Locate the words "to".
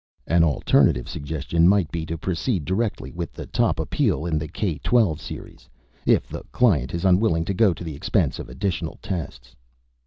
2.07-2.17, 7.45-7.53, 7.71-7.83